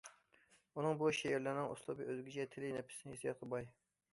ئۇنىڭ 0.79 0.95
بۇ 1.01 1.09
شېئىرلىرىنىڭ 1.17 1.69
ئۇسلۇبى 1.75 2.09
ئۆزگىچە، 2.15 2.49
تىلى 2.57 2.73
نەپىس، 2.79 3.05
ھېسسىياتقا 3.11 3.53
باي. 3.53 3.71